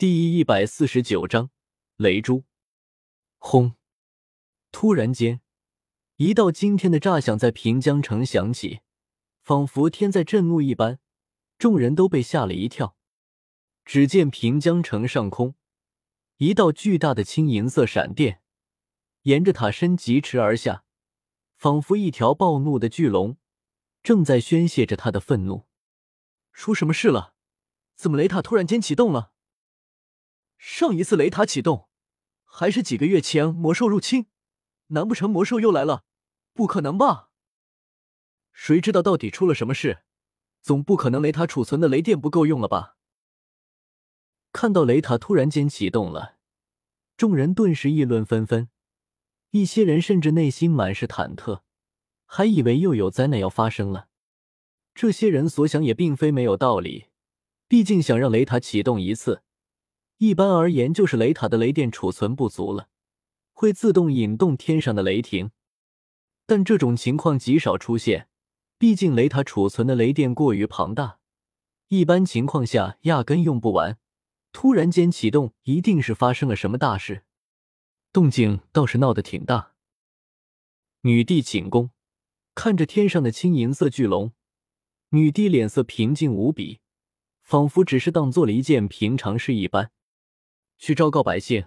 [0.00, 1.50] 第一百四十九章
[1.96, 2.44] 雷珠。
[3.36, 3.74] 轰！
[4.72, 5.42] 突然间，
[6.16, 8.80] 一道惊天的炸响在平江城响起，
[9.42, 11.00] 仿佛天在震怒一般，
[11.58, 12.96] 众人都被吓了一跳。
[13.84, 15.54] 只见平江城上空，
[16.38, 18.40] 一道巨大的青银色闪电
[19.24, 20.84] 沿着塔身疾驰而下，
[21.58, 23.36] 仿佛一条暴怒的巨龙
[24.02, 25.66] 正在宣泄着他的愤怒。
[26.54, 27.34] 出什么事了？
[27.94, 29.34] 怎么雷塔突然间启动了？
[30.62, 31.88] 上一次雷塔启动，
[32.44, 34.26] 还是几个月前魔兽入侵，
[34.88, 36.04] 难不成魔兽又来了？
[36.52, 37.30] 不可能吧！
[38.52, 40.02] 谁知道到底出了什么事？
[40.60, 42.98] 总不可能雷塔储存的雷电不够用了吧？
[44.52, 46.36] 看到雷塔突然间启动了，
[47.16, 48.68] 众人顿时议论纷纷，
[49.52, 51.62] 一些人甚至内心满是忐忑，
[52.26, 54.08] 还以为又有灾难要发生了。
[54.94, 57.06] 这些人所想也并非没有道理，
[57.66, 59.42] 毕竟想让雷塔启动一次。
[60.20, 62.90] 一般而言，就是雷塔的雷电储存不足了，
[63.54, 65.50] 会自动引动天上的雷霆。
[66.44, 68.28] 但这种情况极少出现，
[68.76, 71.20] 毕竟雷塔储存的雷电过于庞大，
[71.88, 73.96] 一般情况下压根用不完。
[74.52, 77.24] 突然间启动，一定是发生了什么大事，
[78.12, 79.72] 动静倒是闹得挺大。
[81.00, 81.92] 女帝寝宫
[82.54, 84.34] 看着天上的青银色巨龙，
[85.12, 86.80] 女帝脸色平静无比，
[87.42, 89.90] 仿佛只是当做了一件平常事一般。
[90.80, 91.66] 去昭告百姓，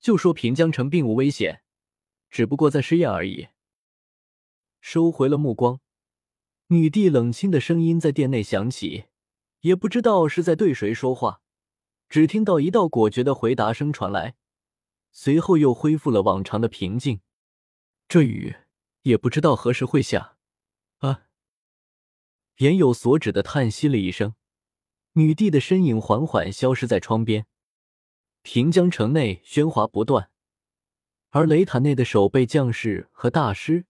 [0.00, 1.62] 就说平江城并无危险，
[2.30, 3.48] 只不过在试验而已。
[4.80, 5.80] 收回了目光，
[6.68, 9.04] 女帝冷清的声音在殿内响起，
[9.60, 11.42] 也不知道是在对谁说话。
[12.08, 14.36] 只听到一道果决的回答声传来，
[15.12, 17.20] 随后又恢复了往常的平静。
[18.08, 18.56] 这雨
[19.02, 20.38] 也不知道何时会下。
[21.00, 21.24] 啊！
[22.56, 24.34] 言有所指的叹息了一声，
[25.12, 27.46] 女帝的身影缓缓消失在窗边。
[28.48, 30.30] 平江城内喧哗不断，
[31.30, 33.86] 而雷塔内的守备将士和大师，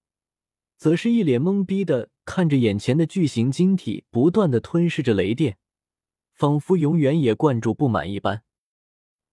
[0.79, 5.58] 则是一脸懵逼的看着眼前的巨型晶体不断的吞噬着雷电，
[6.33, 8.45] 仿佛永远也灌注不满一般。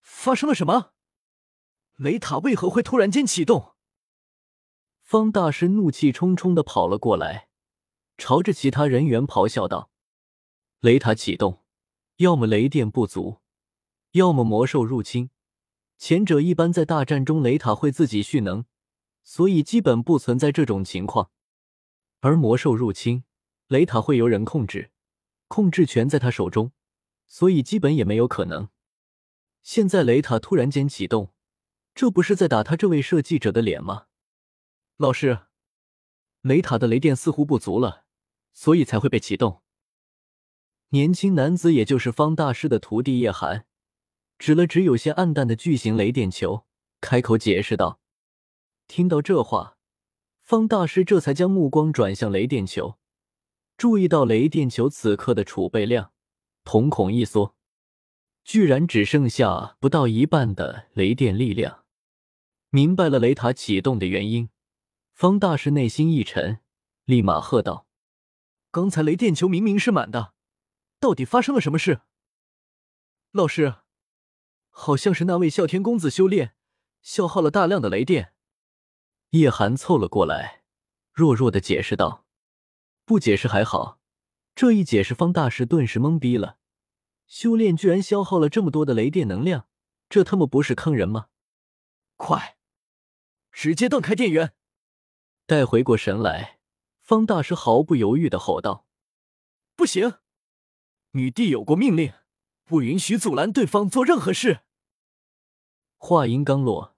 [0.02, 0.92] 发生了什么？
[1.96, 3.76] 雷塔为何会突然间启动？
[5.00, 7.48] 方大师怒气冲冲的跑了过来，
[8.18, 9.90] 朝着其他人员咆哮道
[10.80, 11.64] ：“雷塔启动，
[12.16, 13.38] 要么雷电不足。”
[14.14, 15.30] 要么魔兽入侵，
[15.98, 18.64] 前者一般在大战中雷塔会自己蓄能，
[19.24, 21.32] 所以基本不存在这种情况。
[22.20, 23.24] 而魔兽入侵，
[23.66, 24.92] 雷塔会由人控制，
[25.48, 26.70] 控制权在他手中，
[27.26, 28.68] 所以基本也没有可能。
[29.64, 31.34] 现在雷塔突然间启动，
[31.92, 34.06] 这不是在打他这位设计者的脸吗？
[34.96, 35.40] 老师，
[36.42, 38.04] 雷塔的雷电似乎不足了，
[38.52, 39.62] 所以才会被启动。
[40.90, 43.66] 年轻男子，也就是方大师的徒弟叶寒。
[44.38, 46.66] 指了指有些暗淡的巨型雷电球，
[47.00, 48.00] 开口解释道
[48.88, 49.76] ：“听到这话，
[50.42, 52.98] 方大师这才将目光转向雷电球，
[53.76, 56.12] 注意到雷电球此刻的储备量，
[56.64, 57.54] 瞳孔一缩，
[58.42, 61.84] 居然只剩下不到一半的雷电力量。
[62.70, 64.50] 明白了雷塔启动的原因，
[65.12, 66.58] 方大师内心一沉，
[67.04, 67.86] 立马喝道
[68.72, 70.34] ：‘刚才雷电球明明是满的，
[70.98, 72.00] 到底发生了什么事？’
[73.30, 73.76] 老师。”
[74.76, 76.54] 好像是那位啸天公子修炼
[77.00, 78.34] 消耗了大量的雷电，
[79.30, 80.64] 叶寒凑了过来，
[81.12, 82.26] 弱弱的解释道
[83.06, 84.00] ：“不解释还好，
[84.56, 86.58] 这一解释，方大师顿时懵逼了。
[87.28, 89.68] 修炼居然消耗了这么多的雷电能量，
[90.08, 91.28] 这他妈不是坑人吗？
[92.16, 92.56] 快，
[93.52, 94.54] 直接断开电源！”
[95.46, 96.58] 待回过神来，
[97.00, 98.86] 方大师毫不犹豫的吼道
[99.76, 100.14] ：“不行，
[101.12, 102.12] 女帝有过命令。”
[102.64, 104.60] 不允许阻拦对方做任何事。
[105.96, 106.96] 话音刚落，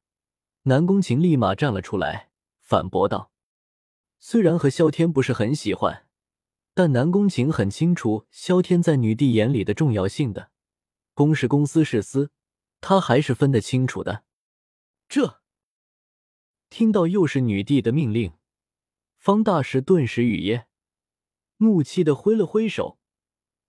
[0.62, 3.30] 南宫晴立马站了出来，反驳道
[4.18, 6.06] ：“虽然和萧天不是很喜欢，
[6.74, 10.50] 但南宫晴很清楚萧天在女帝眼里的重要性的。
[11.14, 12.30] 公是公，私是私，
[12.80, 14.24] 他还是分得清楚的。”
[15.08, 15.40] 这
[16.68, 18.32] 听到又是女帝的命令，
[19.18, 20.66] 方大师顿时语噎，
[21.58, 22.98] 怒气的挥了挥手。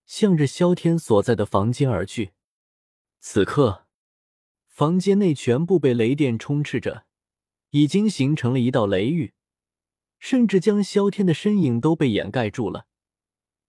[0.07, 2.31] 向着萧天所在的房间而去。
[3.19, 3.85] 此刻，
[4.65, 7.05] 房间内全部被雷电充斥着，
[7.71, 9.33] 已经形成了一道雷域，
[10.17, 12.87] 甚至将萧天的身影都被掩盖住了。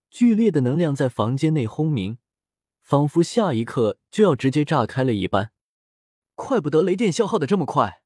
[0.09, 2.17] 剧烈的能量在房间内轰鸣，
[2.81, 5.51] 仿佛下一刻就要直接炸开了一般。
[6.35, 8.01] 怪不得雷电消耗的这么快。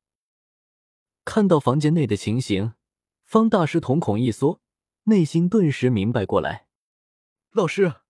[1.24, 2.74] 看到房间内的情形，
[3.24, 4.60] 方大师瞳孔一缩，
[5.04, 6.68] 内心顿时明白过来。
[7.52, 8.03] 老师。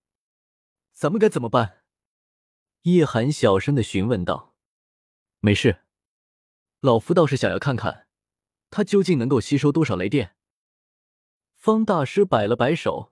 [1.03, 1.81] 咱们该怎么办？
[2.83, 4.55] 叶寒小声的询问道
[5.41, 5.81] ：“没事，
[6.79, 8.07] 老夫倒是想要看看，
[8.69, 10.37] 他究竟能够吸收多少雷电。”
[11.59, 13.11] 方大师摆了摆手，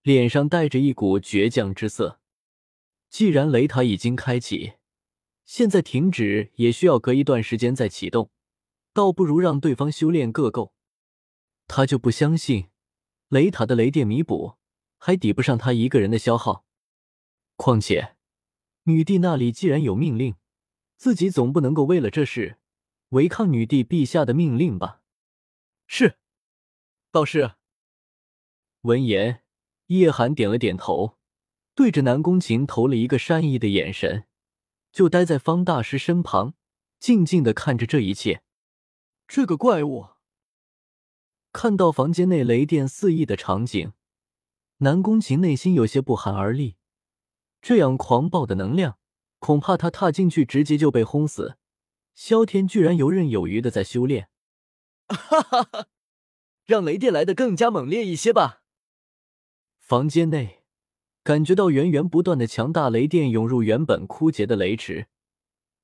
[0.00, 2.22] 脸上带着一股倔强之色。
[3.10, 4.76] 既然雷塔已经开启，
[5.44, 8.30] 现在停止也需要隔一段时间再启动，
[8.94, 10.72] 倒不如让对方修炼个够。
[11.68, 12.70] 他就不相信
[13.28, 14.56] 雷塔的雷电弥补
[14.96, 16.64] 还抵不上他一个人的消耗。
[17.60, 18.16] 况且，
[18.84, 20.34] 女帝那里既然有命令，
[20.96, 22.56] 自己总不能够为了这事
[23.10, 25.02] 违抗女帝陛下的命令吧？
[25.86, 26.16] 是，
[27.12, 27.56] 道士。
[28.80, 29.42] 闻言，
[29.88, 31.18] 叶寒点了点头，
[31.74, 34.24] 对着南宫晴投了一个善意的眼神，
[34.90, 36.54] 就待在方大师身旁，
[36.98, 38.42] 静静的看着这一切。
[39.28, 40.08] 这个怪物
[41.52, 43.92] 看到房间内雷电四溢的场景，
[44.78, 46.76] 南宫晴内心有些不寒而栗。
[47.62, 48.98] 这样狂暴的能量，
[49.38, 51.56] 恐怕他踏进去直接就被轰死。
[52.14, 54.28] 萧天居然游刃有余的在修炼，
[55.08, 55.86] 哈哈哈！
[56.66, 58.62] 让雷电来的更加猛烈一些吧。
[59.78, 60.62] 房间内，
[61.22, 65.08] 感觉到源源不断的强大雷电涌入原本枯竭的雷池，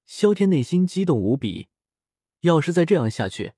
[0.05, 1.69] 萧天内心激动无比。
[2.41, 3.55] 要是再这样下去，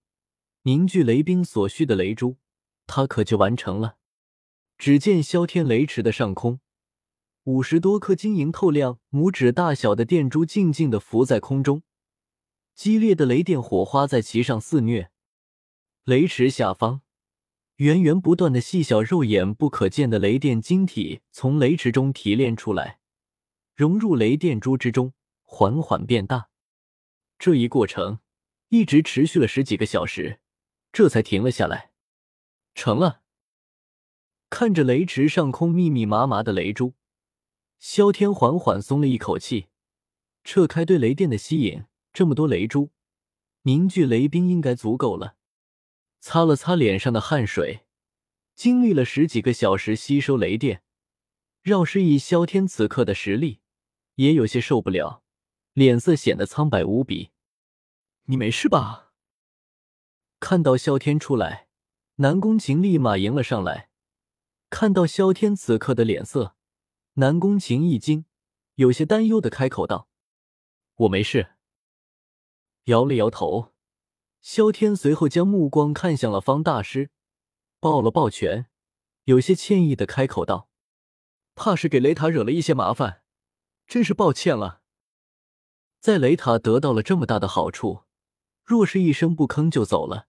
[0.62, 2.36] 凝聚雷兵所需的雷珠，
[2.86, 3.96] 他可就完成了。
[4.78, 6.60] 只见萧天雷池的上空，
[7.48, 11.82] 五十多颗晶莹透亮、拇指大小的电珠静静的浮在空中，
[12.74, 15.10] 激烈的雷电火花在其上肆虐。
[16.04, 17.00] 雷池下方。
[17.76, 22.98] 源源不断的细小、肉眼不可见的雷电晶体从雷池中提炼出来，
[23.74, 26.50] 融入雷电珠之中，缓缓变大。
[27.38, 28.18] 这一过程
[28.68, 30.40] 一直持续了十几个小时，
[30.92, 31.92] 这才停了下来。
[32.74, 33.22] 成了。
[34.50, 36.92] 看着雷池上空密密麻麻的雷珠，
[37.78, 39.68] 萧天缓缓松了一口气，
[40.44, 41.84] 撤开对雷电的吸引。
[42.12, 42.90] 这么多雷珠，
[43.62, 45.36] 凝聚雷冰应该足够了。
[46.20, 47.86] 擦了擦脸上的汗水，
[48.56, 50.82] 经历了十几个小时吸收雷电，
[51.62, 53.60] 饶是以萧天此刻的实力，
[54.16, 55.22] 也有些受不了，
[55.74, 57.30] 脸色显得苍白无比。
[58.24, 59.12] 你没事吧？
[60.40, 61.68] 看到萧天出来，
[62.16, 63.90] 南宫晴立马迎了上来。
[64.70, 66.56] 看到萧天此刻的脸色，
[67.18, 68.26] 南宫晴一惊，
[68.76, 70.08] 有些担忧的开口道
[70.94, 71.56] ：“我没事。”
[72.86, 73.74] 摇了摇头。
[74.40, 77.10] 萧天随后将目光看向了方大师，
[77.80, 78.68] 抱了抱拳，
[79.24, 80.70] 有些歉意的开口道
[81.56, 83.24] ：“怕是给雷塔惹了一些麻烦，
[83.88, 84.82] 真是抱歉了。”
[85.98, 88.04] 在雷塔得到了这么大的好处，
[88.64, 90.28] 若是一声不吭就走了，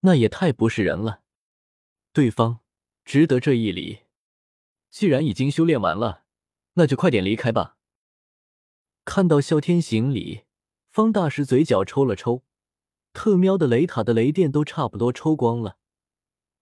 [0.00, 1.22] 那也太不是人了。
[2.12, 2.60] 对方
[3.06, 4.00] 值得这一礼。
[4.90, 6.24] 既然已经修炼完了，
[6.74, 7.76] 那就快点离开吧。
[9.04, 10.44] 看到萧天行礼，
[10.90, 12.44] 方大师嘴角抽了抽。
[13.14, 15.78] 特喵的雷塔的雷电都差不多抽光了，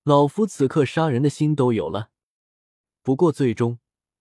[0.04, 2.10] 老夫此刻杀人的心都有了。
[3.02, 3.78] 不过最终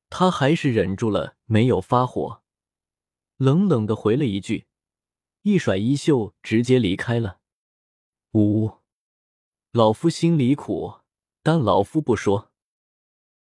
[0.10, 2.42] 他还是忍住了，没有发火，
[3.38, 4.66] 冷冷的回了一句，
[5.44, 7.40] 一甩衣袖，直接离开了。
[8.34, 8.80] 呜，
[9.72, 11.02] 老夫心里苦，
[11.42, 12.52] 但老夫不说。